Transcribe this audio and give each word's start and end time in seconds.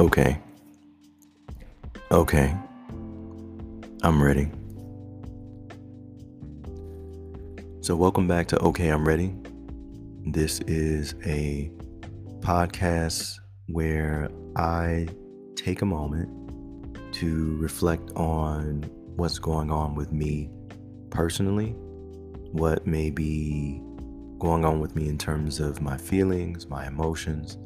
Okay. 0.00 0.40
Okay. 2.10 2.56
I'm 4.02 4.22
ready. 4.22 4.50
So, 7.82 7.94
welcome 7.96 8.26
back 8.26 8.48
to 8.48 8.58
Okay, 8.60 8.88
I'm 8.88 9.06
Ready. 9.06 9.34
This 10.24 10.60
is 10.60 11.14
a 11.26 11.70
podcast 12.38 13.40
where 13.66 14.30
I 14.56 15.06
take 15.54 15.82
a 15.82 15.86
moment 15.86 16.30
to 17.16 17.58
reflect 17.58 18.10
on 18.16 18.84
what's 19.16 19.38
going 19.38 19.70
on 19.70 19.94
with 19.94 20.12
me 20.12 20.48
personally, 21.10 21.72
what 22.52 22.86
may 22.86 23.10
be 23.10 23.82
going 24.38 24.64
on 24.64 24.80
with 24.80 24.96
me 24.96 25.10
in 25.10 25.18
terms 25.18 25.60
of 25.60 25.82
my 25.82 25.98
feelings, 25.98 26.70
my 26.70 26.86
emotions, 26.86 27.58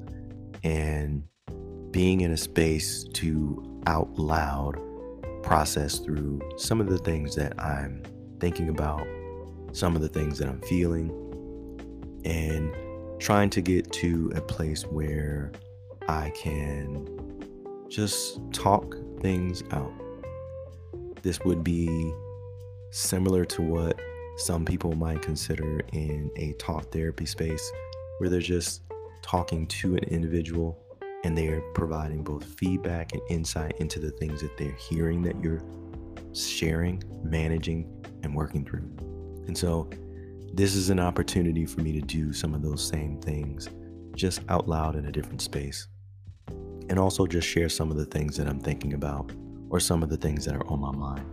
and 0.64 1.22
being 1.94 2.22
in 2.22 2.32
a 2.32 2.36
space 2.36 3.04
to 3.12 3.80
out 3.86 4.12
loud 4.18 4.80
process 5.44 6.00
through 6.00 6.40
some 6.56 6.80
of 6.80 6.90
the 6.90 6.98
things 6.98 7.36
that 7.36 7.56
I'm 7.56 8.02
thinking 8.40 8.68
about, 8.68 9.06
some 9.70 9.94
of 9.94 10.02
the 10.02 10.08
things 10.08 10.36
that 10.40 10.48
I'm 10.48 10.60
feeling, 10.62 11.08
and 12.24 12.74
trying 13.20 13.48
to 13.50 13.60
get 13.62 13.92
to 13.92 14.32
a 14.34 14.40
place 14.40 14.82
where 14.82 15.52
I 16.08 16.30
can 16.30 17.06
just 17.88 18.40
talk 18.52 18.96
things 19.20 19.62
out. 19.70 19.92
This 21.22 21.38
would 21.44 21.62
be 21.62 22.12
similar 22.90 23.44
to 23.44 23.62
what 23.62 24.00
some 24.38 24.64
people 24.64 24.96
might 24.96 25.22
consider 25.22 25.80
in 25.92 26.28
a 26.34 26.54
talk 26.54 26.90
therapy 26.90 27.24
space, 27.24 27.70
where 28.18 28.28
they're 28.28 28.40
just 28.40 28.82
talking 29.22 29.68
to 29.68 29.94
an 29.94 30.02
individual 30.08 30.83
and 31.24 31.36
they 31.36 31.48
are 31.48 31.62
providing 31.72 32.22
both 32.22 32.44
feedback 32.44 33.12
and 33.12 33.22
insight 33.30 33.74
into 33.78 33.98
the 33.98 34.10
things 34.10 34.42
that 34.42 34.56
they're 34.58 34.72
hearing 34.72 35.22
that 35.22 35.42
you're 35.42 35.62
sharing, 36.34 37.02
managing, 37.22 37.90
and 38.22 38.34
working 38.34 38.64
through. 38.64 38.90
And 39.46 39.56
so, 39.56 39.88
this 40.52 40.76
is 40.76 40.90
an 40.90 41.00
opportunity 41.00 41.66
for 41.66 41.80
me 41.80 41.92
to 41.92 42.00
do 42.00 42.32
some 42.32 42.54
of 42.54 42.62
those 42.62 42.86
same 42.86 43.20
things 43.20 43.68
just 44.14 44.40
out 44.48 44.68
loud 44.68 44.94
in 44.94 45.06
a 45.06 45.12
different 45.12 45.42
space. 45.42 45.88
And 46.88 46.98
also 46.98 47.26
just 47.26 47.48
share 47.48 47.68
some 47.68 47.90
of 47.90 47.96
the 47.96 48.04
things 48.04 48.36
that 48.36 48.46
I'm 48.46 48.60
thinking 48.60 48.92
about 48.92 49.32
or 49.70 49.80
some 49.80 50.02
of 50.02 50.10
the 50.10 50.16
things 50.16 50.44
that 50.44 50.54
are 50.54 50.66
on 50.68 50.80
my 50.80 50.92
mind. 50.92 51.26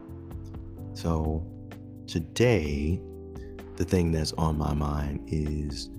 So, 0.93 1.45
today, 2.07 3.01
the 3.75 3.85
thing 3.85 4.11
that's 4.11 4.33
on 4.33 4.57
my 4.57 4.73
mind 4.73 5.21
is 5.27 5.89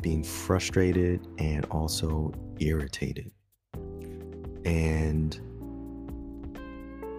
being 0.00 0.22
frustrated 0.22 1.26
and 1.38 1.64
also 1.66 2.32
irritated. 2.60 3.30
And 4.64 5.38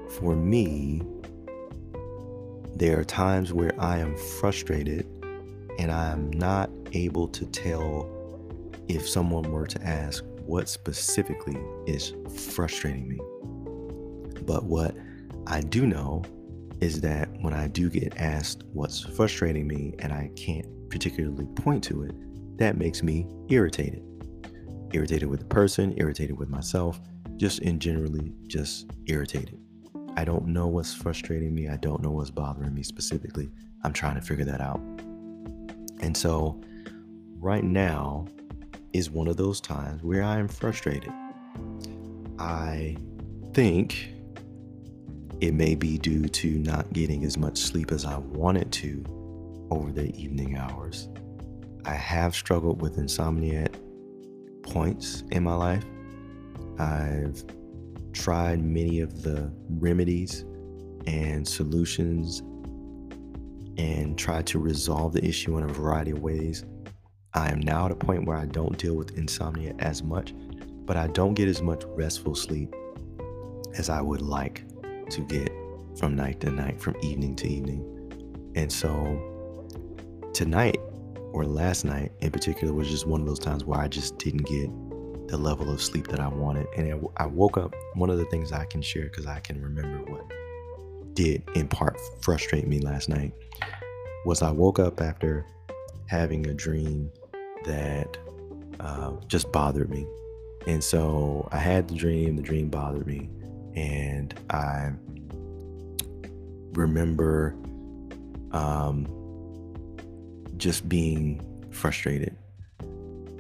for 0.10 0.36
me, 0.36 1.02
there 2.76 3.00
are 3.00 3.04
times 3.04 3.54
where 3.54 3.74
I 3.80 3.98
am 3.98 4.18
frustrated 4.18 5.08
and 5.80 5.92
I'm 5.92 6.32
not 6.32 6.70
able 6.94 7.28
to 7.30 7.46
tell 7.46 8.10
if 8.88 9.08
someone 9.08 9.52
were 9.52 9.68
to 9.68 9.82
ask 9.84 10.24
what 10.46 10.68
specifically 10.68 11.58
is 11.86 12.14
frustrating 12.54 13.08
me. 13.08 13.20
But 14.44 14.64
what 14.64 14.96
I 15.48 15.62
do 15.62 15.86
know 15.86 16.24
is 16.82 17.02
that 17.02 17.30
when 17.42 17.54
I 17.54 17.68
do 17.68 17.90
get 17.90 18.18
asked 18.18 18.64
what's 18.74 19.02
frustrating 19.02 19.68
me 19.68 19.94
and 20.00 20.12
I 20.12 20.32
can't 20.36 20.68
particularly 20.90 21.46
point 21.56 21.84
to 21.86 22.04
it, 22.04 22.16
that 22.58 22.78
makes 22.78 23.04
me 23.04 23.28
irritated. 23.50 24.04
Irritated 24.94 25.30
with 25.30 25.40
the 25.40 25.46
person, 25.46 25.94
irritated 25.98 26.38
with 26.38 26.50
myself, 26.50 27.00
just 27.42 27.58
in 27.64 27.80
generally 27.80 28.32
just 28.46 28.86
irritated. 29.08 29.58
I 30.16 30.24
don't 30.24 30.46
know 30.46 30.68
what's 30.68 30.94
frustrating 30.94 31.56
me. 31.56 31.70
I 31.70 31.78
don't 31.78 32.04
know 32.04 32.12
what's 32.12 32.30
bothering 32.30 32.72
me 32.72 32.84
specifically. 32.84 33.50
I'm 33.84 33.94
trying 33.94 34.14
to 34.14 34.22
figure 34.22 34.46
that 34.46 34.62
out. 34.62 34.80
And 36.02 36.16
so, 36.16 36.62
right 37.40 37.64
now 37.64 38.28
is 38.94 39.10
one 39.10 39.28
of 39.28 39.38
those 39.38 39.60
times 39.60 40.04
where 40.04 40.22
I 40.22 40.38
am 40.38 40.48
frustrated. 40.48 41.12
I 42.38 42.96
think 43.56 44.14
it 45.40 45.56
may 45.56 45.74
be 45.74 45.98
due 45.98 46.28
to 46.28 46.60
not 46.60 46.94
getting 46.94 47.26
as 47.26 47.40
much 47.40 47.58
sleep 47.58 47.92
as 47.92 48.06
I 48.06 48.18
wanted 48.20 48.72
to 48.74 49.68
over 49.72 49.92
the 49.92 50.16
evening 50.16 50.58
hours. 50.58 51.10
I 51.86 51.96
have 51.96 52.36
struggled 52.36 52.84
with 52.84 53.00
insomnia 53.00 53.64
at 53.64 53.76
points 54.62 55.24
in 55.32 55.42
my 55.42 55.56
life. 55.56 55.84
I've 56.80 57.44
tried 58.14 58.64
many 58.64 59.00
of 59.00 59.24
the 59.24 59.52
remedies 59.70 60.44
and 61.08 61.48
solutions 61.48 62.40
and 63.78 64.18
tried 64.18 64.46
to 64.48 64.60
resolve 64.60 65.14
the 65.14 65.26
issue 65.26 65.58
in 65.58 65.64
a 65.64 65.68
variety 65.68 66.12
of 66.12 66.20
ways. 66.20 66.66
I 67.34 67.50
am 67.52 67.62
now 67.62 67.86
at 67.86 67.92
a 67.92 67.96
point 67.96 68.26
where 68.26 68.38
I 68.38 68.46
don't 68.46 68.78
deal 68.78 68.96
with 68.96 69.18
insomnia 69.18 69.74
as 69.80 70.04
much, 70.04 70.34
but 70.86 70.98
I 70.98 71.08
don't 71.08 71.34
get 71.34 71.48
as 71.48 71.62
much 71.62 71.84
restful 71.88 72.36
sleep 72.36 72.76
as 73.78 73.90
I 73.90 74.02
would 74.02 74.22
like 74.22 74.66
to 75.10 75.22
get 75.22 75.50
from 75.98 76.16
night 76.16 76.40
to 76.42 76.52
night, 76.52 76.82
from 76.82 76.96
evening 77.02 77.36
to 77.38 77.48
evening. 77.48 78.52
And 78.56 78.72
so 78.72 78.92
tonight, 80.34 80.78
or 81.32 81.46
last 81.46 81.86
night 81.86 82.12
in 82.20 82.32
particular, 82.32 82.74
was 82.74 82.90
just 82.90 83.08
one 83.08 83.22
of 83.22 83.28
those 83.28 83.40
times 83.40 83.64
where 83.64 83.80
I 83.80 83.88
just 83.88 84.18
didn't 84.18 84.46
get 84.46 84.70
the 85.32 85.38
level 85.38 85.72
of 85.72 85.82
sleep 85.82 86.10
that 86.10 86.20
I 86.20 86.28
wanted. 86.28 86.68
And 86.76 87.08
I 87.16 87.26
woke 87.26 87.58
up, 87.58 87.74
one 87.94 88.10
of 88.10 88.18
the 88.18 88.26
things 88.26 88.52
I 88.52 88.66
can 88.66 88.82
share 88.82 89.06
because 89.06 89.26
I 89.26 89.40
can 89.40 89.62
remember 89.62 90.12
what 90.12 90.26
did 91.14 91.44
in 91.56 91.68
part 91.68 91.98
frustrate 92.22 92.68
me 92.68 92.80
last 92.80 93.10
night 93.10 93.34
was 94.26 94.42
I 94.42 94.52
woke 94.52 94.78
up 94.78 95.02
after 95.02 95.46
having 96.08 96.48
a 96.48 96.54
dream 96.54 97.12
that 97.66 98.18
uh, 98.82 99.14
just 99.28 99.52
bothered 99.54 99.90
me. 99.90 100.06
And 100.68 100.84
so 100.84 101.48
I 101.52 101.58
had 101.58 101.88
the 101.88 101.96
dream, 101.96 102.36
the 102.36 102.42
dream 102.42 102.68
bothered 102.68 103.08
me. 103.08 103.30
And 103.74 104.38
I 104.50 104.92
remember 106.74 107.56
um, 108.52 109.08
just 110.58 110.90
being 110.90 111.42
frustrated. 111.72 112.36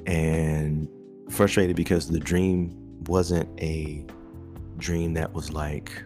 And 0.05 0.87
frustrated 1.31 1.75
because 1.75 2.07
the 2.07 2.19
dream 2.19 2.75
wasn't 3.07 3.49
a 3.59 4.05
dream 4.77 5.13
that 5.13 5.33
was 5.33 5.51
like 5.51 6.03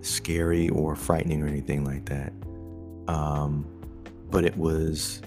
scary 0.00 0.68
or 0.68 0.94
frightening 0.94 1.42
or 1.42 1.46
anything 1.46 1.84
like 1.84 2.04
that. 2.06 2.32
Um, 3.08 3.66
but 4.30 4.44
it 4.44 4.56
was 4.56 5.22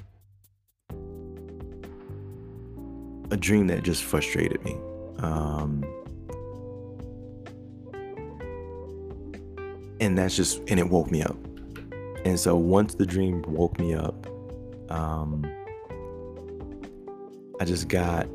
a 3.32 3.38
dream 3.38 3.68
that 3.68 3.84
just 3.84 4.04
frustrated 4.04 4.64
me. 4.64 4.78
Um, 5.20 5.84
and 10.00 10.18
that's 10.18 10.36
just, 10.36 10.62
and 10.68 10.80
it 10.80 10.90
woke 10.90 11.10
me 11.12 11.24
up. 11.24 11.38
And 12.26 12.40
so 12.40 12.56
once 12.56 12.96
the 12.96 13.06
dream 13.06 13.42
woke 13.48 13.80
me 13.80 13.94
up, 13.94 14.28
um, 14.90 15.44
I 17.62 17.64
just 17.64 17.90
got 17.90 18.26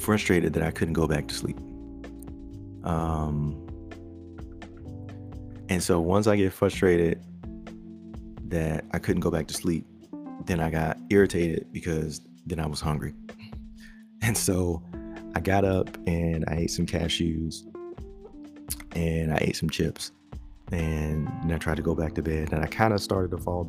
frustrated 0.00 0.54
that 0.54 0.62
I 0.62 0.70
couldn't 0.70 0.94
go 0.94 1.06
back 1.06 1.28
to 1.28 1.34
sleep. 1.34 1.58
Um, 2.84 3.54
and 5.68 5.82
so 5.82 6.00
once 6.00 6.26
I 6.26 6.36
get 6.36 6.54
frustrated 6.54 7.22
that 8.48 8.86
I 8.92 8.98
couldn't 8.98 9.20
go 9.20 9.30
back 9.30 9.46
to 9.48 9.54
sleep, 9.54 9.84
then 10.46 10.58
I 10.58 10.70
got 10.70 10.96
irritated 11.10 11.66
because 11.70 12.22
then 12.46 12.58
I 12.58 12.66
was 12.66 12.80
hungry. 12.80 13.12
And 14.22 14.38
so 14.38 14.82
I 15.36 15.40
got 15.40 15.66
up 15.66 15.94
and 16.06 16.46
I 16.48 16.60
ate 16.60 16.70
some 16.70 16.86
cashews 16.86 17.56
and 18.96 19.34
I 19.34 19.36
ate 19.42 19.56
some 19.56 19.68
chips 19.68 20.12
and 20.72 21.28
I 21.52 21.58
tried 21.58 21.76
to 21.76 21.82
go 21.82 21.94
back 21.94 22.14
to 22.14 22.22
bed 22.22 22.52
and 22.52 22.62
I 22.62 22.66
kind 22.66 22.92
of 22.92 23.00
started 23.00 23.30
to 23.32 23.38
fall 23.38 23.64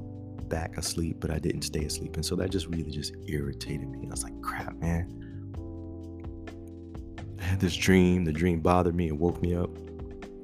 back 0.48 0.78
asleep, 0.78 1.18
but 1.20 1.32
I 1.32 1.40
didn't 1.40 1.64
stay 1.64 1.86
asleep. 1.86 2.16
And 2.16 2.26
so 2.26 2.36
that 2.36 2.52
just 2.52 2.68
really 2.68 2.92
just 2.92 3.16
irritated 3.28 3.90
me. 3.90 4.06
I 4.08 4.12
was 4.12 4.24
like, 4.24 4.40
crap, 4.42 4.76
man. 4.78 5.12
I 7.40 7.44
had 7.44 7.60
this 7.60 7.76
dream. 7.76 8.24
The 8.26 8.32
dream 8.32 8.62
bothered 8.62 8.96
me 8.96 9.10
and 9.10 9.20
woke 9.20 9.42
me 9.42 9.56
up. 9.56 9.76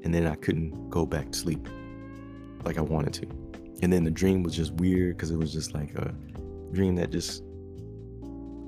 And 0.03 0.13
then 0.13 0.27
I 0.27 0.35
couldn't 0.35 0.89
go 0.89 1.05
back 1.05 1.31
to 1.31 1.37
sleep 1.37 1.67
like 2.65 2.77
I 2.77 2.81
wanted 2.81 3.13
to. 3.13 3.27
And 3.81 3.91
then 3.91 4.03
the 4.03 4.11
dream 4.11 4.43
was 4.43 4.55
just 4.55 4.73
weird 4.73 5.17
because 5.17 5.31
it 5.31 5.37
was 5.37 5.53
just 5.53 5.73
like 5.73 5.95
a 5.95 6.13
dream 6.71 6.95
that 6.95 7.11
just, 7.11 7.43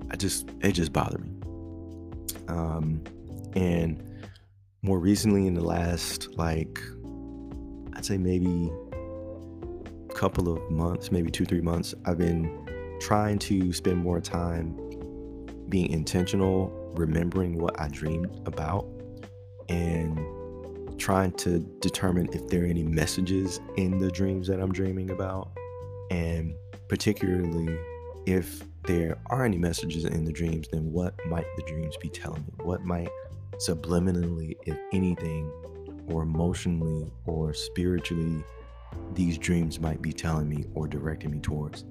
I 0.09 0.15
just, 0.15 0.49
it 0.61 0.71
just 0.71 0.93
bothered 0.93 1.23
me. 1.23 1.31
Um, 2.47 3.03
and 3.53 4.03
more 4.81 4.99
recently, 4.99 5.47
in 5.47 5.53
the 5.53 5.63
last 5.63 6.33
like 6.35 6.79
I'd 8.03 8.07
say 8.07 8.17
maybe 8.17 8.69
a 10.09 10.13
couple 10.13 10.53
of 10.53 10.69
months, 10.69 11.09
maybe 11.09 11.31
two, 11.31 11.45
three 11.45 11.61
months, 11.61 11.95
I've 12.05 12.17
been 12.17 12.97
trying 12.99 13.39
to 13.39 13.71
spend 13.71 13.99
more 13.99 14.19
time 14.19 14.75
being 15.69 15.89
intentional, 15.89 16.67
remembering 16.95 17.57
what 17.57 17.79
I 17.79 17.87
dreamed 17.87 18.41
about, 18.45 18.89
and 19.69 20.19
trying 20.99 21.31
to 21.43 21.59
determine 21.79 22.27
if 22.33 22.45
there 22.49 22.63
are 22.63 22.67
any 22.67 22.83
messages 22.83 23.61
in 23.77 23.99
the 23.99 24.11
dreams 24.11 24.49
that 24.49 24.59
I'm 24.59 24.73
dreaming 24.73 25.09
about. 25.11 25.51
And 26.11 26.55
particularly 26.89 27.73
if 28.25 28.65
there 28.83 29.17
are 29.27 29.45
any 29.45 29.57
messages 29.57 30.03
in 30.03 30.25
the 30.25 30.33
dreams, 30.33 30.67
then 30.73 30.91
what 30.91 31.15
might 31.27 31.47
the 31.55 31.63
dreams 31.63 31.95
be 31.95 32.09
telling 32.09 32.41
me? 32.41 32.65
What 32.65 32.83
might 32.83 33.07
subliminally, 33.59 34.57
if 34.65 34.77
anything, 34.91 35.49
or 36.07 36.23
emotionally 36.23 37.11
or 37.25 37.53
spiritually, 37.53 38.43
these 39.13 39.37
dreams 39.37 39.79
might 39.79 40.01
be 40.01 40.13
telling 40.13 40.49
me 40.49 40.65
or 40.73 40.87
directing 40.87 41.31
me 41.31 41.39
towards? 41.39 41.83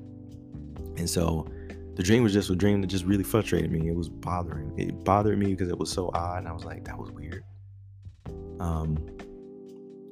And 0.97 1.09
so 1.09 1.47
the 1.95 2.03
dream 2.03 2.23
was 2.23 2.33
just 2.33 2.49
a 2.51 2.57
dream 2.57 2.81
that 2.81 2.87
just 2.87 3.05
really 3.05 3.23
frustrated 3.23 3.71
me. 3.71 3.89
It 3.89 3.95
was 3.95 4.09
bothering. 4.09 4.73
It 4.79 5.05
bothered 5.05 5.39
me 5.39 5.47
because 5.47 5.69
it 5.69 5.79
was 5.79 5.91
so 5.91 6.11
odd, 6.15 6.39
and 6.39 6.49
I 6.49 6.53
was 6.53 6.65
like, 6.65 6.85
that 6.85 6.99
was 6.99 7.11
weird. 7.11 7.45
Um, 8.61 8.97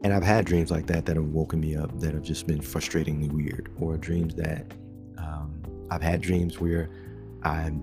and 0.02 0.12
I've 0.12 0.23
had 0.23 0.44
dreams 0.44 0.70
like 0.70 0.87
that 0.87 1.06
that 1.06 1.17
have 1.17 1.26
woken 1.26 1.61
me 1.61 1.76
up 1.76 1.99
that 2.00 2.14
have 2.14 2.23
just 2.23 2.47
been 2.47 2.61
frustratingly 2.61 3.31
weird, 3.32 3.70
or 3.79 3.97
dreams 3.97 4.35
that 4.37 4.73
um, 5.19 5.62
I've 5.91 6.02
had 6.02 6.20
dreams 6.20 6.61
where 6.61 6.91
I'm 7.43 7.81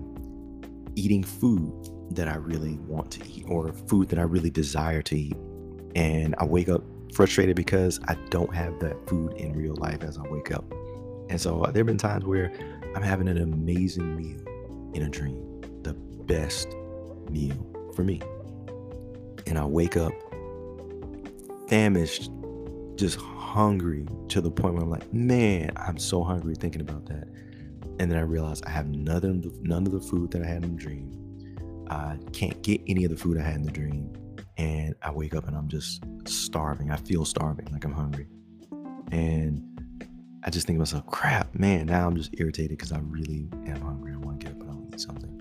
eating 0.94 1.22
food 1.22 1.72
that 2.10 2.28
I 2.28 2.36
really 2.36 2.78
want 2.86 3.10
to 3.12 3.28
eat, 3.28 3.46
or 3.48 3.72
food 3.72 4.08
that 4.10 4.18
I 4.18 4.22
really 4.22 4.50
desire 4.50 5.02
to 5.02 5.18
eat, 5.18 5.36
and 5.98 6.36
I 6.38 6.44
wake 6.44 6.68
up 6.68 6.84
frustrated 7.12 7.56
because 7.56 7.98
I 8.06 8.14
don't 8.30 8.54
have 8.54 8.78
that 8.78 9.08
food 9.08 9.32
in 9.32 9.52
real 9.52 9.74
life 9.74 10.04
as 10.04 10.16
I 10.16 10.22
wake 10.28 10.52
up. 10.52 10.64
And 11.28 11.40
so 11.40 11.62
uh, 11.62 11.72
there 11.72 11.80
have 11.80 11.86
been 11.86 11.98
times 11.98 12.24
where 12.24 12.52
I'm 12.94 13.02
having 13.02 13.26
an 13.26 13.38
amazing 13.38 14.16
meal 14.16 14.40
in 14.94 15.02
a 15.02 15.08
dream, 15.08 15.60
the 15.82 15.94
best 15.94 16.68
meal 17.30 17.56
for 17.96 18.04
me. 18.04 18.20
And 19.48 19.58
I 19.58 19.64
wake 19.64 19.96
up 19.96 20.12
famished, 21.66 22.30
just 22.94 23.18
hungry 23.18 24.06
to 24.28 24.40
the 24.40 24.52
point 24.52 24.74
where 24.74 24.84
I'm 24.84 24.90
like, 24.90 25.12
man, 25.12 25.72
I'm 25.76 25.98
so 25.98 26.22
hungry 26.22 26.54
thinking 26.54 26.80
about 26.80 27.06
that. 27.06 27.26
And 27.98 28.08
then 28.08 28.18
I 28.18 28.22
realize 28.22 28.62
I 28.62 28.70
have 28.70 28.86
none 28.86 29.16
of 29.16 29.22
the, 29.22 29.52
none 29.62 29.84
of 29.84 29.90
the 29.90 30.00
food 30.00 30.30
that 30.30 30.42
I 30.42 30.46
had 30.46 30.62
in 30.62 30.76
the 30.76 30.80
dream. 30.80 31.86
I 31.90 32.18
can't 32.32 32.62
get 32.62 32.80
any 32.86 33.02
of 33.02 33.10
the 33.10 33.16
food 33.16 33.36
I 33.36 33.42
had 33.42 33.56
in 33.56 33.62
the 33.64 33.72
dream. 33.72 34.12
And 34.58 34.96
I 35.02 35.12
wake 35.12 35.34
up 35.34 35.46
and 35.46 35.56
I'm 35.56 35.68
just 35.68 36.04
starving. 36.26 36.90
I 36.90 36.96
feel 36.96 37.24
starving, 37.24 37.68
like 37.72 37.84
I'm 37.84 37.92
hungry. 37.92 38.26
And 39.12 39.62
I 40.44 40.50
just 40.50 40.66
think 40.66 40.76
to 40.76 40.80
myself, 40.80 41.06
crap, 41.06 41.54
man, 41.54 41.86
now 41.86 42.06
I'm 42.06 42.16
just 42.16 42.34
irritated 42.38 42.76
because 42.76 42.90
I 42.90 42.98
really 42.98 43.48
am 43.66 43.80
hungry. 43.80 44.12
I 44.12 44.16
want 44.16 44.40
to 44.40 44.46
get 44.46 44.56
up 44.56 44.60
and 44.62 44.70
I 44.70 44.74
want 44.74 44.90
to 44.90 44.96
eat 44.96 45.00
something. 45.00 45.34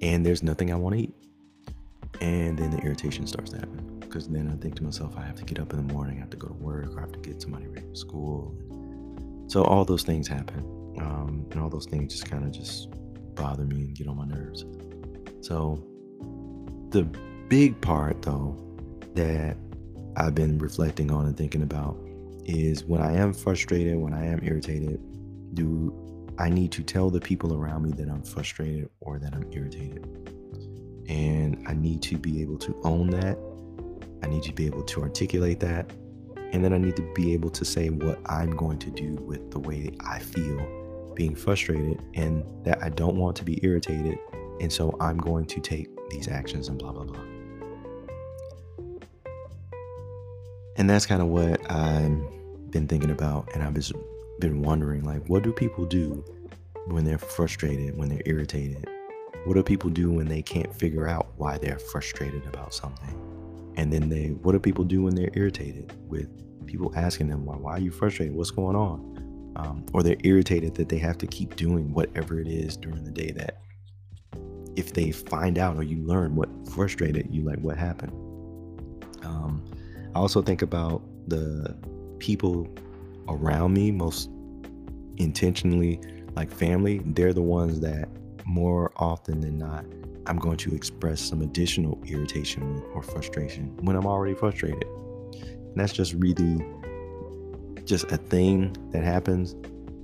And 0.00 0.24
there's 0.24 0.42
nothing 0.44 0.72
I 0.72 0.76
want 0.76 0.94
to 0.94 1.02
eat. 1.02 1.14
And 2.20 2.56
then 2.56 2.70
the 2.70 2.78
irritation 2.78 3.26
starts 3.26 3.50
to 3.50 3.58
happen 3.58 3.98
because 4.00 4.28
then 4.28 4.48
I 4.48 4.56
think 4.62 4.76
to 4.76 4.84
myself, 4.84 5.16
I 5.16 5.22
have 5.22 5.34
to 5.36 5.44
get 5.44 5.58
up 5.58 5.72
in 5.72 5.84
the 5.84 5.92
morning, 5.92 6.18
I 6.18 6.20
have 6.20 6.30
to 6.30 6.36
go 6.36 6.46
to 6.46 6.54
work, 6.54 6.94
or 6.94 6.98
I 6.98 7.00
have 7.00 7.12
to 7.12 7.18
get 7.18 7.42
somebody 7.42 7.66
ready 7.66 7.88
for 7.88 7.96
school. 7.96 8.56
So 9.48 9.64
all 9.64 9.84
those 9.84 10.04
things 10.04 10.28
happen. 10.28 10.60
Um, 11.00 11.46
and 11.50 11.60
all 11.60 11.68
those 11.68 11.86
things 11.86 12.12
just 12.12 12.30
kind 12.30 12.44
of 12.44 12.52
just 12.52 12.88
bother 13.34 13.64
me 13.64 13.80
and 13.80 13.94
get 13.94 14.06
on 14.06 14.16
my 14.16 14.24
nerves. 14.24 14.64
So 15.40 15.84
the 16.94 17.02
big 17.48 17.78
part, 17.80 18.22
though, 18.22 18.56
that 19.14 19.56
I've 20.16 20.34
been 20.34 20.58
reflecting 20.58 21.10
on 21.10 21.26
and 21.26 21.36
thinking 21.36 21.62
about 21.62 21.98
is 22.44 22.84
when 22.84 23.02
I 23.02 23.16
am 23.16 23.32
frustrated, 23.34 23.96
when 23.96 24.14
I 24.14 24.24
am 24.24 24.40
irritated, 24.44 25.00
do 25.54 25.92
I 26.38 26.48
need 26.48 26.70
to 26.70 26.84
tell 26.84 27.10
the 27.10 27.20
people 27.20 27.52
around 27.52 27.82
me 27.82 27.90
that 27.92 28.08
I'm 28.08 28.22
frustrated 28.22 28.88
or 29.00 29.18
that 29.18 29.34
I'm 29.34 29.52
irritated? 29.52 30.06
And 31.08 31.64
I 31.66 31.74
need 31.74 32.00
to 32.02 32.16
be 32.16 32.40
able 32.42 32.58
to 32.58 32.80
own 32.84 33.10
that. 33.10 33.38
I 34.22 34.28
need 34.28 34.44
to 34.44 34.52
be 34.52 34.66
able 34.66 34.84
to 34.84 35.02
articulate 35.02 35.58
that. 35.60 35.90
And 36.52 36.64
then 36.64 36.72
I 36.72 36.78
need 36.78 36.94
to 36.94 37.12
be 37.12 37.32
able 37.32 37.50
to 37.50 37.64
say 37.64 37.90
what 37.90 38.20
I'm 38.26 38.54
going 38.54 38.78
to 38.78 38.90
do 38.90 39.14
with 39.14 39.50
the 39.50 39.58
way 39.58 39.90
I 39.98 40.20
feel 40.20 41.12
being 41.16 41.34
frustrated 41.34 42.00
and 42.14 42.44
that 42.64 42.80
I 42.84 42.88
don't 42.88 43.16
want 43.16 43.34
to 43.38 43.44
be 43.44 43.58
irritated. 43.64 44.16
And 44.60 44.72
so 44.72 44.96
I'm 45.00 45.18
going 45.18 45.46
to 45.46 45.60
take 45.60 45.88
these 46.10 46.28
actions 46.28 46.68
and 46.68 46.78
blah, 46.78 46.92
blah, 46.92 47.04
blah. 47.04 47.20
And 50.76 50.90
that's 50.90 51.06
kind 51.06 51.22
of 51.22 51.28
what 51.28 51.70
I've 51.70 52.70
been 52.70 52.88
thinking 52.88 53.10
about. 53.10 53.48
And 53.54 53.62
I've 53.62 53.74
just 53.74 53.92
been 54.40 54.62
wondering, 54.62 55.04
like, 55.04 55.26
what 55.28 55.42
do 55.42 55.52
people 55.52 55.84
do 55.84 56.24
when 56.86 57.04
they're 57.04 57.18
frustrated, 57.18 57.96
when 57.96 58.08
they're 58.08 58.22
irritated? 58.26 58.88
What 59.44 59.54
do 59.54 59.62
people 59.62 59.90
do 59.90 60.10
when 60.10 60.26
they 60.26 60.42
can't 60.42 60.74
figure 60.74 61.06
out 61.06 61.28
why 61.36 61.58
they're 61.58 61.78
frustrated 61.78 62.46
about 62.46 62.74
something? 62.74 63.14
And 63.76 63.92
then 63.92 64.08
they, 64.08 64.28
what 64.28 64.52
do 64.52 64.58
people 64.58 64.84
do 64.84 65.02
when 65.02 65.14
they're 65.14 65.30
irritated 65.34 65.92
with 66.08 66.28
people 66.66 66.92
asking 66.96 67.28
them, 67.28 67.44
why, 67.44 67.56
why 67.56 67.72
are 67.72 67.80
you 67.80 67.90
frustrated? 67.90 68.34
What's 68.34 68.50
going 68.50 68.76
on? 68.76 69.52
Um, 69.56 69.86
or 69.92 70.02
they're 70.02 70.16
irritated 70.24 70.74
that 70.76 70.88
they 70.88 70.98
have 70.98 71.18
to 71.18 71.26
keep 71.26 71.54
doing 71.54 71.92
whatever 71.92 72.40
it 72.40 72.48
is 72.48 72.76
during 72.76 73.04
the 73.04 73.10
day 73.10 73.30
that 73.32 73.60
if 74.76 74.92
they 74.92 75.10
find 75.10 75.58
out 75.58 75.76
or 75.76 75.82
you 75.82 75.98
learn 76.04 76.34
what 76.36 76.48
frustrated 76.70 77.28
you, 77.30 77.42
like 77.42 77.58
what 77.60 77.76
happened. 77.76 78.12
Um, 79.24 79.64
I 80.14 80.18
also 80.18 80.42
think 80.42 80.62
about 80.62 81.02
the 81.28 81.76
people 82.18 82.68
around 83.28 83.74
me, 83.74 83.90
most 83.90 84.30
intentionally, 85.16 86.00
like 86.34 86.50
family, 86.50 87.00
they're 87.04 87.32
the 87.32 87.42
ones 87.42 87.80
that 87.80 88.08
more 88.46 88.92
often 88.96 89.40
than 89.40 89.58
not, 89.58 89.84
I'm 90.26 90.38
going 90.38 90.56
to 90.58 90.74
express 90.74 91.20
some 91.20 91.42
additional 91.42 92.00
irritation 92.06 92.82
or 92.94 93.02
frustration 93.02 93.76
when 93.82 93.96
I'm 93.96 94.06
already 94.06 94.34
frustrated. 94.34 94.84
And 94.84 95.74
that's 95.76 95.92
just 95.92 96.14
really 96.14 96.64
just 97.84 98.10
a 98.10 98.16
thing 98.16 98.74
that 98.90 99.04
happens. 99.04 99.54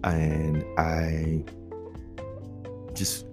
And 0.04 0.64
I 0.78 1.44
just 2.94 3.26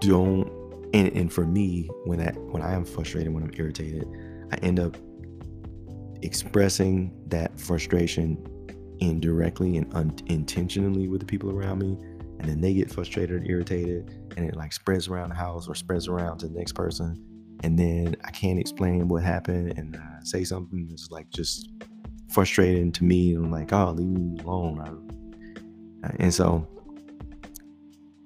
don't 0.00 0.50
and, 0.94 1.08
and 1.08 1.32
for 1.32 1.44
me, 1.46 1.88
when 2.04 2.18
that 2.20 2.36
when 2.52 2.62
I 2.62 2.72
am 2.72 2.84
frustrated, 2.84 3.32
when 3.32 3.42
I'm 3.42 3.52
irritated, 3.54 4.06
I 4.52 4.56
end 4.56 4.80
up 4.80 4.96
expressing 6.22 7.12
that 7.26 7.58
frustration 7.58 8.38
indirectly 9.00 9.76
and 9.76 9.92
unintentionally 9.94 11.08
with 11.08 11.20
the 11.20 11.26
people 11.26 11.50
around 11.50 11.80
me 11.80 11.98
and 12.38 12.48
then 12.48 12.60
they 12.60 12.72
get 12.72 12.90
frustrated 12.90 13.36
and 13.36 13.50
irritated 13.50 14.10
and 14.36 14.48
it 14.48 14.56
like 14.56 14.72
spreads 14.72 15.08
around 15.08 15.28
the 15.28 15.34
house 15.34 15.68
or 15.68 15.74
spreads 15.74 16.08
around 16.08 16.38
to 16.38 16.48
the 16.48 16.54
next 16.54 16.72
person 16.72 17.22
and 17.62 17.78
then 17.78 18.16
i 18.24 18.30
can't 18.30 18.58
explain 18.58 19.06
what 19.06 19.22
happened 19.22 19.76
and 19.76 19.96
I 19.96 20.24
say 20.24 20.44
something 20.44 20.86
that's 20.88 21.10
like 21.10 21.28
just 21.28 21.70
frustrating 22.30 22.90
to 22.92 23.04
me 23.04 23.34
and 23.34 23.44
I'm 23.44 23.50
like 23.50 23.72
oh 23.74 23.90
leave 23.90 24.08
me 24.08 24.40
alone 24.40 25.06
and 26.18 26.32
so 26.32 26.66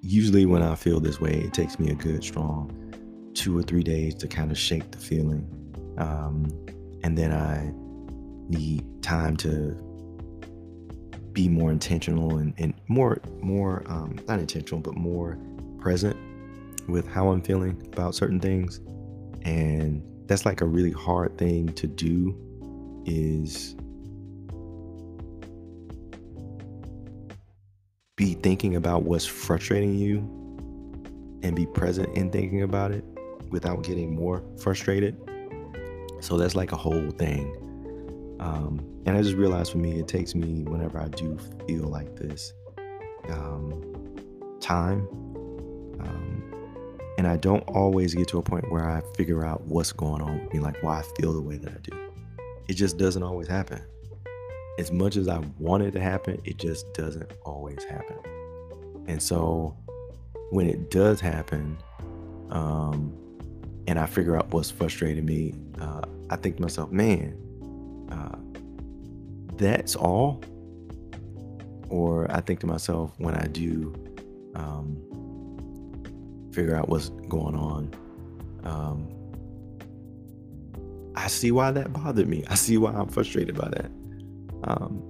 usually 0.00 0.46
when 0.46 0.62
i 0.62 0.74
feel 0.74 1.00
this 1.00 1.20
way 1.20 1.32
it 1.32 1.52
takes 1.52 1.78
me 1.78 1.90
a 1.90 1.94
good 1.94 2.22
strong 2.22 2.70
two 3.34 3.56
or 3.56 3.62
three 3.62 3.82
days 3.82 4.14
to 4.14 4.26
kind 4.26 4.50
of 4.50 4.58
shake 4.58 4.90
the 4.90 4.98
feeling 4.98 5.46
um, 5.98 6.46
and 7.02 7.16
then 7.16 7.32
i 7.32 7.72
need 8.48 8.84
time 9.02 9.36
to 9.36 9.76
be 11.32 11.48
more 11.48 11.70
intentional 11.70 12.38
and, 12.38 12.54
and 12.58 12.74
more 12.88 13.20
more 13.40 13.84
um, 13.86 14.18
not 14.26 14.38
intentional 14.40 14.80
but 14.80 14.96
more 14.96 15.38
present 15.78 16.16
with 16.88 17.06
how 17.06 17.28
i'm 17.28 17.40
feeling 17.40 17.80
about 17.92 18.14
certain 18.14 18.40
things. 18.40 18.80
And 19.42 20.02
that's 20.26 20.44
like 20.44 20.60
a 20.60 20.66
really 20.66 20.92
hard 20.92 21.38
thing 21.38 21.72
to 21.74 21.86
do 21.86 22.36
is 23.06 23.74
be 28.20 28.34
thinking 28.34 28.76
about 28.76 29.04
what's 29.04 29.24
frustrating 29.26 29.94
you 29.94 30.18
and 31.42 31.56
be 31.56 31.64
present 31.64 32.08
in 32.16 32.30
thinking 32.30 32.62
about 32.62 32.90
it 32.90 33.04
without 33.48 33.82
getting 33.82 34.14
more 34.14 34.44
frustrated 34.58 35.16
so 36.20 36.36
that's 36.36 36.54
like 36.54 36.72
a 36.72 36.76
whole 36.76 37.10
thing 37.12 37.56
um, 38.40 38.80
and 39.04 39.16
I 39.16 39.22
just 39.22 39.36
realized 39.36 39.72
for 39.72 39.78
me, 39.78 39.98
it 39.98 40.08
takes 40.08 40.34
me 40.34 40.64
whenever 40.64 40.98
I 40.98 41.08
do 41.08 41.38
feel 41.66 41.84
like 41.84 42.16
this 42.16 42.54
um, 43.28 43.82
time. 44.60 45.06
Um, 46.00 46.42
and 47.18 47.26
I 47.26 47.36
don't 47.36 47.62
always 47.68 48.14
get 48.14 48.28
to 48.28 48.38
a 48.38 48.42
point 48.42 48.70
where 48.72 48.88
I 48.88 49.02
figure 49.16 49.44
out 49.44 49.60
what's 49.66 49.92
going 49.92 50.22
on 50.22 50.44
with 50.44 50.54
me, 50.54 50.60
like 50.60 50.82
why 50.82 51.00
I 51.00 51.02
feel 51.20 51.34
the 51.34 51.40
way 51.40 51.58
that 51.58 51.70
I 51.70 51.78
do. 51.82 51.92
It 52.68 52.74
just 52.74 52.96
doesn't 52.96 53.22
always 53.22 53.46
happen. 53.46 53.82
As 54.78 54.92
much 54.92 55.16
as 55.16 55.28
I 55.28 55.38
want 55.58 55.82
it 55.82 55.90
to 55.92 56.00
happen, 56.00 56.40
it 56.44 56.56
just 56.58 56.92
doesn't 56.94 57.30
always 57.44 57.84
happen. 57.84 58.16
And 59.06 59.22
so 59.22 59.76
when 60.50 60.68
it 60.68 60.90
does 60.90 61.20
happen, 61.20 61.78
um, 62.50 63.12
and 63.86 63.98
I 63.98 64.06
figure 64.06 64.36
out 64.36 64.52
what's 64.52 64.70
frustrating 64.70 65.26
me, 65.26 65.54
uh, 65.80 66.02
I 66.30 66.36
think 66.36 66.56
to 66.56 66.62
myself, 66.62 66.90
man, 66.92 67.36
uh, 68.10 68.36
that's 69.56 69.96
all. 69.96 70.42
or 71.90 72.30
I 72.30 72.40
think 72.40 72.60
to 72.60 72.66
myself 72.66 73.12
when 73.18 73.34
I 73.34 73.46
do 73.48 73.94
um, 74.54 74.96
figure 76.52 76.76
out 76.76 76.88
what's 76.88 77.10
going 77.28 77.54
on, 77.54 77.92
um, 78.64 79.08
I 81.16 81.28
see 81.28 81.50
why 81.52 81.70
that 81.72 81.92
bothered 81.92 82.28
me. 82.28 82.44
I 82.48 82.54
see 82.54 82.78
why 82.78 82.92
I'm 82.92 83.08
frustrated 83.08 83.56
by 83.56 83.68
that. 83.70 83.90
Um, 84.64 85.02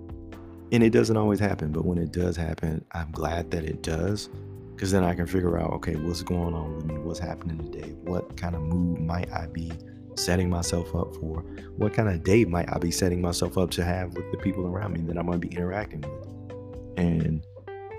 and 0.73 0.83
it 0.83 0.91
doesn't 0.91 1.17
always 1.17 1.41
happen, 1.41 1.73
but 1.73 1.85
when 1.85 1.99
it 1.99 2.13
does 2.13 2.37
happen, 2.37 2.85
I'm 2.93 3.11
glad 3.11 3.51
that 3.51 3.65
it 3.65 3.83
does 3.83 4.29
because 4.75 4.93
then 4.93 5.05
I 5.05 5.15
can 5.15 5.27
figure 5.27 5.59
out 5.59 5.73
okay, 5.73 5.97
what's 5.97 6.23
going 6.23 6.55
on 6.55 6.77
with 6.77 6.87
me? 6.87 6.95
What's 6.99 7.19
happening 7.19 7.59
today? 7.71 7.91
What 8.05 8.37
kind 8.37 8.55
of 8.55 8.63
mood 8.63 9.01
might 9.01 9.31
I 9.33 9.47
be 9.47 9.73
setting 10.17 10.49
myself 10.49 10.95
up 10.95 11.15
for? 11.17 11.43
What 11.77 11.93
kind 11.93 12.09
of 12.09 12.23
day 12.23 12.45
might 12.45 12.73
I 12.73 12.79
be 12.79 12.91
setting 12.91 13.21
myself 13.21 13.59
up 13.59 13.71
to 13.73 13.85
have 13.85 14.15
with 14.15 14.31
the 14.31 14.39
people 14.39 14.67
around 14.67 14.95
me 14.95 15.01
that 15.03 15.19
I'm 15.19 15.27
going 15.27 15.41
to 15.41 15.47
be 15.47 15.55
interacting 15.55 16.01
with? 16.01 16.99
And 16.99 17.45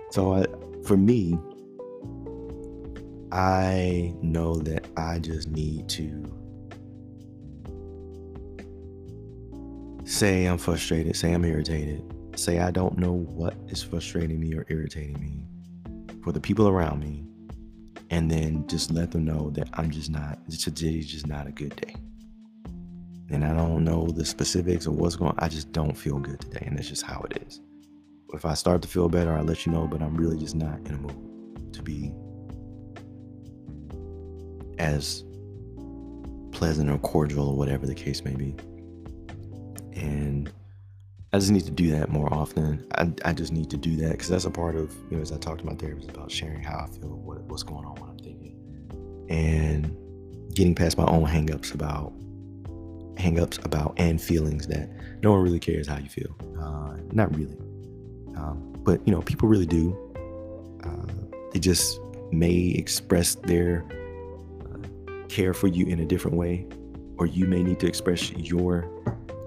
so, 0.09 0.35
I, 0.35 0.45
for 0.83 0.97
me, 0.97 1.37
I 3.31 4.13
know 4.21 4.55
that 4.55 4.87
I 4.97 5.19
just 5.19 5.49
need 5.49 5.87
to 5.89 6.40
say 10.11 10.45
I'm 10.45 10.57
frustrated, 10.57 11.15
say 11.15 11.31
I'm 11.31 11.45
irritated, 11.45 12.03
say 12.35 12.59
I 12.59 12.69
don't 12.69 12.97
know 12.97 13.13
what 13.13 13.55
is 13.69 13.81
frustrating 13.81 14.41
me 14.41 14.53
or 14.53 14.65
irritating 14.67 15.19
me 15.19 15.41
for 16.21 16.33
the 16.33 16.39
people 16.39 16.67
around 16.67 16.99
me, 16.99 17.23
and 18.09 18.29
then 18.29 18.67
just 18.67 18.91
let 18.91 19.11
them 19.11 19.23
know 19.23 19.51
that 19.51 19.69
I'm 19.73 19.89
just 19.89 20.09
not, 20.09 20.37
today's 20.49 21.09
just 21.09 21.27
not 21.27 21.47
a 21.47 21.51
good 21.51 21.75
day. 21.77 21.95
And 23.29 23.45
I 23.45 23.53
don't 23.53 23.85
know 23.85 24.07
the 24.07 24.25
specifics 24.25 24.85
of 24.85 24.95
what's 24.95 25.15
going. 25.15 25.33
I 25.39 25.47
just 25.47 25.71
don't 25.71 25.97
feel 25.97 26.19
good 26.19 26.41
today, 26.41 26.65
and 26.67 26.77
that's 26.77 26.89
just 26.89 27.03
how 27.03 27.25
it 27.31 27.41
is. 27.47 27.61
If 28.33 28.43
I 28.43 28.53
start 28.53 28.81
to 28.81 28.89
feel 28.89 29.07
better, 29.07 29.33
I'll 29.33 29.45
let 29.45 29.65
you 29.65 29.71
know, 29.71 29.87
but 29.87 30.01
I'm 30.01 30.15
really 30.15 30.37
just 30.37 30.55
not 30.55 30.77
in 30.79 30.93
a 30.93 30.97
mood 30.97 31.73
to 31.73 31.81
be 31.81 32.11
as 34.77 35.23
pleasant 36.51 36.89
or 36.89 36.97
cordial 36.97 37.49
or 37.49 37.55
whatever 37.55 37.87
the 37.87 37.95
case 37.95 38.25
may 38.25 38.35
be. 38.35 38.57
And 39.93 40.51
I 41.33 41.39
just 41.39 41.51
need 41.51 41.65
to 41.65 41.71
do 41.71 41.91
that 41.91 42.09
more 42.09 42.31
often. 42.33 42.85
I, 42.95 43.11
I 43.23 43.33
just 43.33 43.53
need 43.53 43.69
to 43.69 43.77
do 43.77 43.95
that 43.97 44.11
because 44.11 44.27
that's 44.27 44.45
a 44.45 44.51
part 44.51 44.75
of, 44.75 44.93
you 45.09 45.17
know, 45.17 45.21
as 45.21 45.31
I 45.31 45.37
talk 45.37 45.59
to 45.59 45.65
my 45.65 45.73
therapist 45.75 46.09
about 46.09 46.29
sharing 46.29 46.61
how 46.61 46.79
I 46.79 46.87
feel, 46.87 47.09
what, 47.09 47.41
what's 47.43 47.63
going 47.63 47.85
on, 47.85 47.95
what 47.95 48.09
I'm 48.09 48.19
thinking, 48.19 48.57
and 49.29 49.95
getting 50.53 50.75
past 50.75 50.97
my 50.97 51.05
own 51.05 51.25
hangups 51.25 51.73
about 51.73 52.13
hangups 53.15 53.63
about 53.65 53.93
and 53.97 54.21
feelings 54.21 54.67
that 54.67 54.89
no 55.21 55.31
one 55.31 55.41
really 55.41 55.59
cares 55.59 55.87
how 55.87 55.97
you 55.97 56.09
feel. 56.09 56.35
Uh, 56.59 56.97
not 57.11 57.33
really, 57.35 57.57
um, 58.35 58.75
but 58.83 59.05
you 59.07 59.13
know, 59.13 59.21
people 59.21 59.47
really 59.47 59.65
do. 59.65 59.97
Uh, 60.83 61.29
they 61.53 61.59
just 61.59 61.99
may 62.31 62.73
express 62.77 63.35
their 63.35 63.85
uh, 64.65 65.27
care 65.29 65.53
for 65.53 65.67
you 65.67 65.85
in 65.85 65.99
a 65.99 66.05
different 66.05 66.35
way, 66.35 66.67
or 67.17 67.25
you 67.25 67.45
may 67.45 67.63
need 67.63 67.79
to 67.79 67.87
express 67.87 68.31
your 68.31 68.89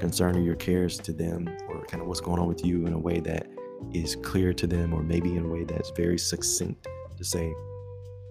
concern 0.05 0.37
or 0.37 0.41
your 0.41 0.55
cares 0.55 0.99
to 0.99 1.15
them 1.15 1.49
or 1.67 1.83
kind 1.87 2.03
of 2.03 2.07
what's 2.07 2.21
going 2.21 2.39
on 2.39 2.47
with 2.47 2.63
you 2.63 2.87
in 2.87 2.93
a 2.93 2.99
way 2.99 3.21
that 3.21 3.47
is 3.95 4.17
clear 4.17 4.53
to 4.53 4.67
them 4.67 4.93
or 4.93 5.03
maybe 5.03 5.35
in 5.35 5.47
a 5.47 5.49
way 5.49 5.65
that's 5.65 5.89
very 5.93 6.19
succinct 6.19 6.87
to 7.17 7.25
say 7.25 7.55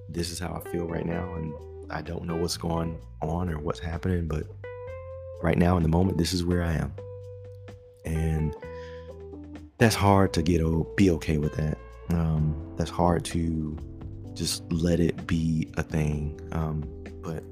this 0.08 0.30
is 0.30 0.38
how 0.38 0.53
I 0.53 0.70
feel 0.70 0.86
right 0.86 1.03
now 1.03 1.34
and 1.34 1.51
I 1.89 2.03
don't 2.03 2.25
know 2.25 2.36
what's 2.36 2.58
going 2.58 3.01
on 3.24 3.50
or 3.50 3.58
what's 3.58 3.80
happening 3.80 4.27
but 4.27 4.44
right 5.42 5.58
now 5.58 5.75
in 5.75 5.82
the 5.82 5.89
moment 5.89 6.20
this 6.20 6.32
is 6.32 6.46
where 6.46 6.62
I 6.62 6.74
am. 6.74 6.94
And 8.06 8.56
that's 9.80 9.96
hard 9.96 10.32
to 10.34 10.44
get 10.44 10.62
be 10.96 11.10
okay 11.10 11.39
with 11.39 11.56
that. 11.56 11.80
Um, 12.10 12.56
that's 12.77 12.92
hard 12.92 13.25
to 13.25 13.75
just 14.36 14.72
let 14.72 15.00
it 15.00 15.25
be 15.25 15.72
a 15.75 15.82
thing. 15.82 16.39
Um, 16.51 16.84
but 17.24 17.44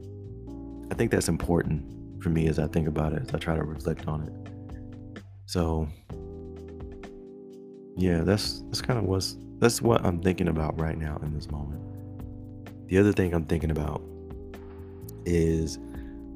I 0.91 0.93
think 0.93 1.09
that's 1.09 1.27
important 1.27 2.00
for 2.21 2.29
me 2.29 2.47
as 2.47 2.59
I 2.59 2.67
think 2.67 2.87
about 2.87 3.13
it, 3.13 3.23
as 3.23 3.33
I 3.33 3.37
try 3.37 3.55
to 3.55 3.63
reflect 3.63 4.07
on 4.07 4.23
it. 4.23 5.23
So 5.45 5.87
yeah, 7.97 8.21
that's 8.21 8.61
that's 8.63 8.81
kind 8.81 8.97
of 8.99 9.05
what's 9.05 9.37
that's 9.59 9.81
what 9.81 10.03
I'm 10.05 10.21
thinking 10.21 10.47
about 10.47 10.79
right 10.79 10.97
now 10.97 11.19
in 11.23 11.33
this 11.33 11.49
moment. 11.51 11.81
The 12.87 12.97
other 12.97 13.11
thing 13.11 13.33
I'm 13.33 13.45
thinking 13.45 13.71
about 13.71 14.01
is, 15.25 15.77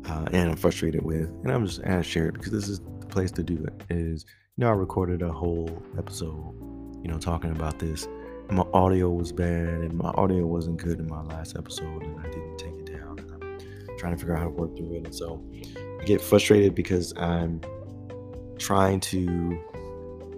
uh, 0.07 0.25
and 0.31 0.51
I'm 0.51 0.55
frustrated 0.55 1.03
with, 1.03 1.29
and 1.43 1.51
I'm 1.51 1.65
just 1.65 1.81
gonna 1.81 2.03
share 2.03 2.27
it 2.27 2.33
because 2.33 2.51
this 2.51 2.67
is 2.67 2.79
the 2.99 3.07
place 3.07 3.31
to 3.31 3.43
do 3.43 3.63
it. 3.65 3.73
Is 3.89 4.25
you 4.57 4.61
know 4.63 4.67
I 4.67 4.73
recorded 4.73 5.21
a 5.21 5.31
whole 5.31 5.81
episode, 5.97 6.53
you 7.01 7.09
know, 7.09 7.17
talking 7.17 7.51
about 7.51 7.79
this. 7.79 8.07
My 8.51 8.65
audio 8.73 9.09
was 9.09 9.31
bad, 9.31 9.69
and 9.69 9.93
my 9.95 10.09
audio 10.09 10.45
wasn't 10.45 10.77
good 10.77 10.99
in 10.99 11.07
my 11.07 11.23
last 11.23 11.57
episode, 11.57 12.03
and 12.03 12.19
I 12.19 12.29
didn't 12.29 12.57
take 12.59 12.73
it 12.79 12.84
trying 14.05 14.15
to 14.15 14.19
figure 14.19 14.35
out 14.35 14.39
how 14.39 14.45
to 14.45 14.51
work 14.51 14.77
through 14.77 14.93
it, 14.93 15.05
and 15.05 15.15
so 15.15 15.43
I 15.99 16.05
get 16.05 16.21
frustrated 16.21 16.75
because 16.75 17.11
I'm 17.17 17.59
trying 18.59 18.99
to 18.99 19.59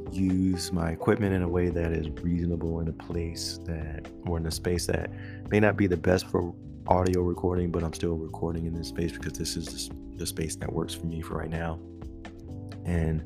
use 0.10 0.72
my 0.72 0.92
equipment 0.92 1.34
in 1.34 1.42
a 1.42 1.50
way 1.50 1.68
that 1.68 1.92
is 1.92 2.08
reasonable 2.24 2.80
in 2.80 2.88
a 2.88 2.94
place 2.94 3.60
that 3.66 4.08
or 4.26 4.38
in 4.38 4.46
a 4.46 4.52
space 4.52 4.86
that 4.86 5.12
may 5.50 5.60
not 5.60 5.76
be 5.76 5.86
the 5.86 5.98
best 5.98 6.28
for 6.28 6.56
audio 6.88 7.22
recording, 7.22 7.70
but 7.70 7.84
I'm 7.84 7.92
still 7.92 8.16
recording 8.16 8.68
in 8.68 8.74
this 8.74 8.88
space 8.88 9.12
because 9.12 9.34
this 9.34 9.58
is 9.58 9.90
the 10.16 10.26
space 10.26 10.56
that 10.56 10.72
works 10.72 10.94
for 10.94 11.06
me 11.06 11.22
for 11.22 11.38
right 11.38 11.50
now. 11.50 11.78
And 12.86 13.22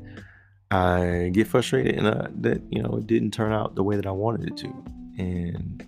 I 0.72 1.30
get 1.32 1.46
frustrated 1.46 1.94
and 1.94 2.08
uh, 2.08 2.26
that 2.40 2.62
you 2.68 2.82
know 2.82 2.96
it 2.96 3.06
didn't 3.06 3.30
turn 3.30 3.52
out 3.52 3.76
the 3.76 3.84
way 3.84 3.94
that 3.94 4.06
I 4.06 4.10
wanted 4.10 4.48
it 4.48 4.56
to, 4.56 4.84
and 5.18 5.86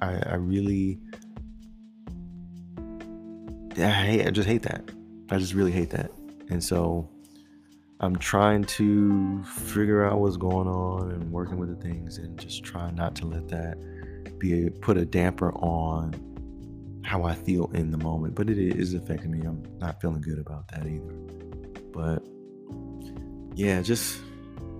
I, 0.00 0.20
I 0.26 0.34
really, 0.34 1.00
I 3.78 3.90
hate, 3.90 4.26
I 4.26 4.30
just 4.30 4.48
hate 4.48 4.62
that. 4.62 4.90
I 5.30 5.38
just 5.38 5.54
really 5.54 5.72
hate 5.72 5.90
that. 5.90 6.10
And 6.50 6.62
so 6.62 7.08
I'm 8.00 8.16
trying 8.16 8.64
to 8.64 9.42
figure 9.44 10.04
out 10.04 10.20
what's 10.20 10.36
going 10.36 10.68
on 10.68 11.10
and 11.10 11.30
working 11.30 11.58
with 11.58 11.68
the 11.68 11.76
things 11.76 12.18
and 12.18 12.38
just 12.38 12.64
try 12.64 12.90
not 12.90 13.14
to 13.16 13.26
let 13.26 13.48
that 13.48 13.76
be 14.38 14.66
a, 14.66 14.70
put 14.70 14.96
a 14.96 15.04
damper 15.04 15.52
on 15.54 16.14
how 17.04 17.24
I 17.24 17.34
feel 17.34 17.70
in 17.74 17.90
the 17.90 17.98
moment. 17.98 18.34
But 18.34 18.50
it 18.50 18.58
is 18.58 18.94
affecting 18.94 19.30
me. 19.30 19.40
I'm 19.46 19.62
not 19.78 20.00
feeling 20.00 20.20
good 20.20 20.38
about 20.38 20.68
that 20.68 20.86
either. 20.86 21.12
But 21.92 22.26
yeah, 23.54 23.82
just 23.82 24.20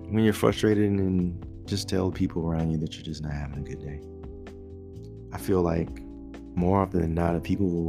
when 0.09 0.23
you're 0.23 0.33
frustrated 0.33 0.89
and 0.89 1.45
just 1.65 1.87
tell 1.87 2.11
people 2.11 2.47
around 2.47 2.71
you 2.71 2.77
that 2.79 2.95
you're 2.95 3.03
just 3.03 3.21
not 3.21 3.33
having 3.33 3.59
a 3.59 3.61
good 3.61 3.81
day. 3.81 4.01
I 5.31 5.37
feel 5.37 5.61
like 5.61 5.89
more 6.55 6.81
often 6.81 7.01
than 7.01 7.13
not, 7.13 7.43
people 7.43 7.69
will 7.69 7.85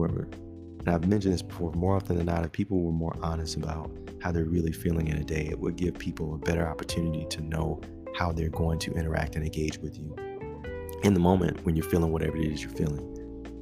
and 0.81 0.89
I've 0.89 1.07
mentioned 1.07 1.35
this 1.35 1.43
before, 1.43 1.73
more 1.73 1.97
often 1.97 2.17
than 2.17 2.27
not, 2.27 2.45
if 2.45 2.53
people 2.53 2.81
were 2.81 2.93
more 2.93 3.15
honest 3.23 3.57
about 3.57 3.91
how 4.23 4.33
they're 4.33 4.45
really 4.45 4.73
feeling 4.73 5.09
in 5.09 5.19
a 5.19 5.25
day, 5.25 5.47
it 5.51 5.59
would 5.59 5.77
give 5.77 5.95
people 5.95 6.35
a 6.35 6.39
better 6.39 6.67
opportunity 6.67 7.27
to 7.31 7.43
know 7.43 7.81
how 8.17 8.33
they're 8.33 8.49
going 8.49 8.79
to 8.79 8.93
interact 8.93 9.37
and 9.37 9.45
engage 9.45 9.79
with 9.79 9.99
you 9.99 10.15
in 11.03 11.15
the 11.15 11.21
moment 11.21 11.65
when 11.65 11.77
you're 11.77 11.89
feeling 11.89 12.13
whatever 12.13 12.37
it 12.37 12.51
is 12.51 12.63
you're 12.63 12.73
feeling. 12.73 13.07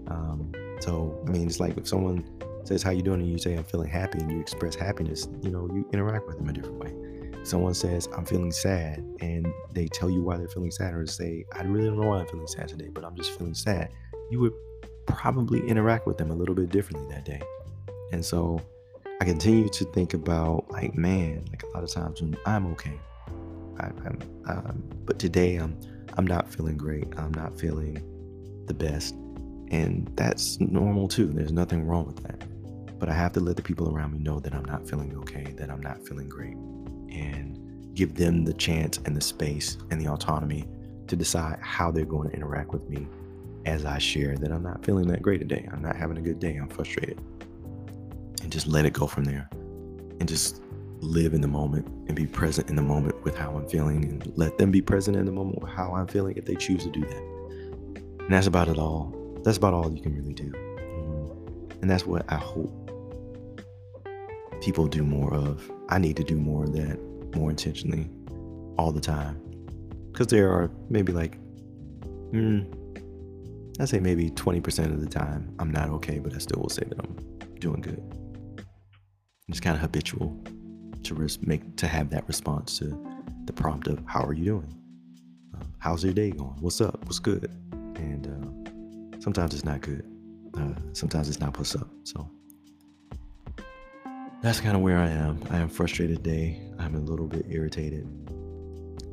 Um, 0.08 0.52
so, 0.80 1.20
I 1.26 1.30
mean, 1.30 1.46
it's 1.46 1.60
like 1.60 1.76
if 1.76 1.88
someone 1.88 2.25
says, 2.64 2.82
How 2.82 2.90
you 2.90 3.02
doing? 3.02 3.20
and 3.20 3.30
you 3.30 3.38
say, 3.38 3.56
I'm 3.56 3.64
feeling 3.64 3.88
happy, 3.88 4.18
and 4.20 4.30
you 4.30 4.40
express 4.40 4.75
happiness, 4.76 5.28
you 5.42 5.50
know, 5.50 5.68
you 5.72 5.88
interact 5.92 6.26
with 6.26 6.38
them 6.38 6.48
a 6.48 6.52
different 6.52 6.78
way. 6.78 6.94
Someone 7.44 7.75
says, 7.75 8.08
I'm 8.16 8.26
feeling 8.26 8.52
sad, 8.52 8.98
and 9.20 9.46
they 9.72 9.87
tell 9.87 10.10
you 10.10 10.22
why 10.22 10.37
they're 10.37 10.48
feeling 10.48 10.70
sad, 10.70 10.94
or 10.94 11.06
say, 11.06 11.44
I 11.52 11.62
really 11.62 11.87
don't 11.87 12.00
know 12.00 12.08
why 12.08 12.20
I'm 12.20 12.28
feeling 12.28 12.46
sad 12.46 12.68
today, 12.68 12.88
but 12.92 13.04
I'm 13.04 13.16
just 13.16 13.37
feeling 13.37 13.54
sad, 13.54 13.90
you 14.30 14.40
would 14.40 14.52
probably 15.08 15.66
interact 15.66 16.06
with 16.06 16.18
them 16.18 16.30
a 16.30 16.34
little 16.34 16.54
bit 16.54 16.70
differently 16.70 17.12
that 17.12 17.24
day. 17.24 17.42
And 18.12 18.24
so 18.24 18.60
I 19.20 19.24
continue 19.24 19.68
to 19.68 19.84
think 19.86 20.14
about 20.14 20.70
like, 20.70 20.94
man, 20.94 21.44
like 21.50 21.62
a 21.64 21.66
lot 21.68 21.82
of 21.82 21.90
times 21.90 22.22
when 22.22 22.36
I'm 22.46 22.66
okay, 22.72 22.98
I, 23.80 23.86
am 23.86 24.18
um, 24.46 24.82
but 25.04 25.18
today 25.18 25.56
I'm 25.56 25.78
I'm 26.16 26.26
not 26.26 26.52
feeling 26.52 26.76
great. 26.76 27.06
I'm 27.16 27.32
not 27.32 27.58
feeling 27.58 28.02
the 28.66 28.74
best, 28.74 29.14
and 29.68 30.10
that's 30.16 30.58
normal 30.60 31.08
too. 31.08 31.26
There's 31.26 31.52
nothing 31.52 31.86
wrong 31.86 32.06
with 32.06 32.22
that. 32.24 32.44
But 32.98 33.08
I 33.08 33.12
have 33.12 33.32
to 33.34 33.40
let 33.40 33.56
the 33.56 33.62
people 33.62 33.94
around 33.94 34.12
me 34.12 34.18
know 34.18 34.40
that 34.40 34.54
I'm 34.54 34.64
not 34.64 34.88
feeling 34.88 35.16
okay, 35.18 35.54
that 35.58 35.70
I'm 35.70 35.80
not 35.80 36.04
feeling 36.06 36.28
great, 36.28 36.56
and 37.10 37.94
give 37.94 38.14
them 38.14 38.44
the 38.44 38.54
chance 38.54 38.98
and 39.04 39.16
the 39.16 39.20
space 39.20 39.78
and 39.90 40.00
the 40.00 40.08
autonomy 40.08 40.64
to 41.06 41.16
decide 41.16 41.58
how 41.60 41.90
they're 41.90 42.04
going 42.04 42.30
to 42.30 42.36
interact 42.36 42.72
with 42.72 42.88
me 42.88 43.06
as 43.68 43.84
I 43.84 43.98
share 43.98 44.37
that 44.37 44.50
I'm 44.50 44.62
not 44.62 44.84
feeling 44.84 45.06
that 45.08 45.20
great 45.20 45.40
today. 45.40 45.68
I'm 45.70 45.82
not 45.82 45.94
having 45.94 46.16
a 46.16 46.22
good 46.22 46.40
day. 46.40 46.56
I'm 46.56 46.68
frustrated. 46.68 47.18
And 48.42 48.50
just 48.50 48.66
let 48.66 48.87
it 48.87 48.94
go 48.94 49.06
from 49.06 49.25
there. 49.25 49.48
And 50.20 50.26
just 50.26 50.62
live 51.00 51.34
in 51.34 51.42
the 51.42 51.48
moment 51.48 51.87
and 52.08 52.16
be 52.16 52.26
present 52.26 52.70
in 52.70 52.76
the 52.76 52.82
moment 52.82 53.22
with 53.25 53.37
how 53.37 53.56
I'm 53.56 53.68
feeling 53.68 54.04
and 54.04 54.32
let 54.37 54.58
them 54.58 54.70
be 54.70 54.80
present 54.80 55.16
in 55.16 55.26
the 55.26 55.32
moment 55.32 55.62
with 55.62 55.70
how 55.70 55.94
I'm 55.94 56.06
feeling 56.06 56.37
if 56.37 56.44
they 56.44 56.56
choose 56.56 56.82
to 56.84 56.90
do 56.90 57.02
that. 57.02 57.22
And 58.20 58.30
that's 58.30 58.46
about 58.46 58.68
it 58.68 58.78
all. 58.78 59.14
That's 59.44 59.58
about 59.58 59.75
all 59.75 59.92
you 59.92 60.02
can 60.02 60.14
really 60.14 60.34
do. 60.34 60.50
Mm-hmm. 60.50 61.82
And 61.82 61.90
that's 61.90 62.06
what 62.06 62.25
I 62.32 62.37
hope 62.37 62.90
people 64.62 64.87
do 64.87 65.04
more 65.04 65.32
of. 65.34 65.70
I 65.90 65.98
need 65.98 66.16
to 66.16 66.25
do 66.25 66.37
more 66.37 66.64
of 66.64 66.72
that 66.72 66.98
more 67.34 67.50
intentionally 67.50 68.08
all 68.78 68.92
the 68.92 69.00
time 69.00 69.40
because 70.10 70.28
there 70.28 70.50
are 70.50 70.70
maybe 70.88 71.12
like, 71.12 71.37
hmm, 72.30 72.62
I 73.80 73.85
say 73.85 74.00
maybe 74.00 74.30
20% 74.30 74.87
of 74.87 75.00
the 75.00 75.08
time 75.08 75.54
I'm 75.61 75.70
not 75.70 75.88
okay, 75.90 76.18
but 76.18 76.35
I 76.35 76.38
still 76.38 76.61
will 76.61 76.68
say 76.68 76.82
that 76.88 76.99
I'm 76.99 77.16
doing 77.61 77.80
good. 77.80 78.02
It's 79.49 79.61
kind 79.61 79.76
of 79.76 79.80
habitual 79.80 80.37
to 81.04 81.28
make 81.42 81.76
to 81.76 81.87
have 81.87 82.11
that 82.11 82.26
response 82.26 82.78
to 82.78 82.87
the 83.44 83.52
prompt 83.52 83.87
of 83.87 84.02
how 84.04 84.23
are 84.25 84.32
you 84.32 84.44
doing? 84.44 84.75
Uh, 85.54 85.64
how's 85.78 86.04
your 86.04 86.12
day 86.12 86.30
going? 86.32 86.56
What's 86.61 86.80
up? 86.80 87.02
What's 87.04 87.20
good? 87.20 87.50
And 87.94 88.26
uh, 88.26 89.20
sometimes 89.20 89.54
it's 89.54 89.64
not 89.64 89.80
good. 89.80 90.04
Uh, 90.56 90.75
sometimes 90.92 91.28
it's 91.28 91.40
not 91.40 91.56
what's 91.56 91.76
up. 91.76 91.88
So 92.02 92.28
that's 94.42 94.61
kind 94.61 94.76
of 94.76 94.82
where 94.82 94.99
I 94.99 95.08
am. 95.08 95.40
I 95.50 95.58
am 95.58 95.68
frustrated 95.68 96.25
today. 96.25 96.61
I'm 96.78 96.97
a 96.97 97.00
little 97.00 97.26
bit 97.26 97.47
irritated, 97.49 98.06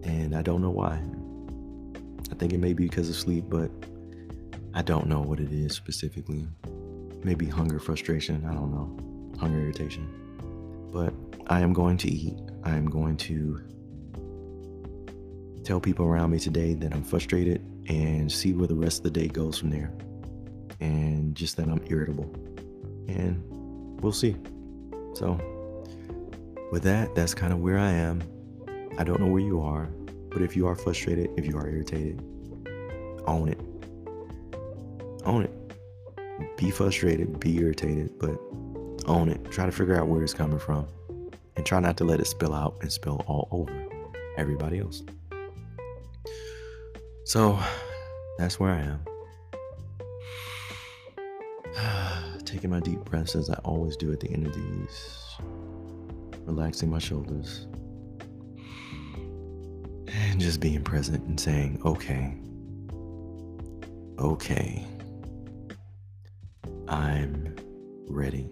and 0.03 0.35
I 0.35 0.41
don't 0.41 0.61
know 0.61 0.71
why. 0.71 0.99
I 2.31 2.35
think 2.35 2.51
it 2.51 2.59
may 2.59 2.73
be 2.73 2.85
because 2.85 3.09
of 3.09 3.15
sleep, 3.15 3.45
but 3.47 3.69
I 4.77 4.81
don't 4.81 5.07
know 5.07 5.21
what 5.21 5.39
it 5.39 5.53
is 5.53 5.71
specifically. 5.71 6.45
Maybe 7.23 7.45
hunger, 7.45 7.79
frustration. 7.79 8.45
I 8.45 8.53
don't 8.53 8.73
know. 8.73 9.39
Hunger, 9.39 9.61
irritation. 9.61 10.09
But 10.91 11.13
I 11.47 11.61
am 11.61 11.71
going 11.71 11.95
to 11.99 12.11
eat. 12.11 12.37
I 12.65 12.71
am 12.71 12.89
going 12.89 13.15
to 13.17 13.61
tell 15.63 15.79
people 15.79 16.05
around 16.05 16.31
me 16.31 16.39
today 16.39 16.73
that 16.73 16.93
I'm 16.93 17.05
frustrated 17.05 17.61
and 17.87 18.29
see 18.29 18.51
where 18.51 18.67
the 18.67 18.75
rest 18.75 18.97
of 18.97 19.03
the 19.05 19.11
day 19.11 19.29
goes 19.29 19.57
from 19.57 19.69
there. 19.69 19.93
And 20.81 21.35
just 21.35 21.55
that 21.55 21.69
I'm 21.69 21.81
irritable. 21.87 22.29
And 23.07 23.41
we'll 24.01 24.11
see. 24.11 24.35
So, 25.13 25.39
with 26.73 26.83
that, 26.83 27.15
that's 27.15 27.33
kind 27.33 27.53
of 27.53 27.59
where 27.59 27.79
I 27.79 27.91
am. 27.91 28.21
I 28.97 29.05
don't 29.05 29.21
know 29.21 29.27
where 29.27 29.41
you 29.41 29.61
are, 29.61 29.85
but 30.31 30.41
if 30.41 30.53
you 30.53 30.67
are 30.67 30.75
frustrated, 30.75 31.29
if 31.37 31.45
you 31.45 31.57
are 31.57 31.65
irritated, 31.65 32.21
own 33.25 33.47
it 33.47 33.59
own 35.25 35.43
it. 35.43 36.57
Be 36.57 36.71
frustrated, 36.71 37.39
be 37.39 37.57
irritated, 37.57 38.17
but 38.19 38.39
own 39.07 39.29
it. 39.29 39.51
Try 39.51 39.65
to 39.65 39.71
figure 39.71 39.99
out 39.99 40.07
where 40.07 40.23
it's 40.23 40.33
coming 40.33 40.59
from 40.59 40.87
and 41.55 41.65
try 41.65 41.79
not 41.79 41.97
to 41.97 42.03
let 42.03 42.19
it 42.19 42.27
spill 42.27 42.53
out 42.53 42.75
and 42.81 42.91
spill 42.91 43.23
all 43.27 43.47
over 43.51 43.71
everybody 44.37 44.79
else. 44.79 45.03
So 47.23 47.59
that's 48.37 48.59
where 48.59 48.71
I 48.71 48.81
am. 51.75 52.35
Taking 52.45 52.69
my 52.69 52.79
deep 52.79 52.99
breaths 53.05 53.35
as 53.35 53.49
I 53.49 53.55
always 53.63 53.97
do 53.97 54.11
at 54.11 54.19
the 54.19 54.31
end 54.31 54.45
of 54.45 54.53
these, 54.53 55.25
relaxing 56.45 56.89
my 56.89 56.99
shoulders, 56.99 57.67
and 60.07 60.39
just 60.39 60.59
being 60.59 60.83
present 60.83 61.23
and 61.25 61.39
saying, 61.39 61.81
okay, 61.83 62.35
okay. 64.19 64.85
I'm 66.87 67.55
ready. 68.07 68.49